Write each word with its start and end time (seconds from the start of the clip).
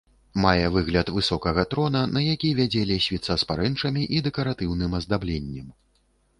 Мае 0.43 0.69
выгляд 0.75 1.11
высокага 1.17 1.65
трона, 1.73 2.01
на 2.15 2.23
які 2.29 2.49
вядзе 2.61 2.83
лесвіца 2.93 3.31
з 3.43 3.49
парэнчамі 3.53 4.09
і 4.17 4.25
дэкаратыўным 4.31 4.91
аздабленнем. 5.01 5.67